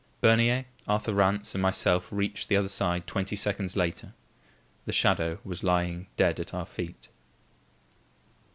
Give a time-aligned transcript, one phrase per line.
[0.19, 4.15] Bernier, Arthur Rance and myself reached the other side twenty seconds later.
[4.87, 7.09] The shadow was lying dead at our feet.